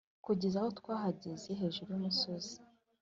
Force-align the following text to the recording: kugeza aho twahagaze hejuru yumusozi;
kugeza 0.25 0.55
aho 0.61 0.69
twahagaze 0.79 1.49
hejuru 1.59 1.89
yumusozi; 1.91 2.55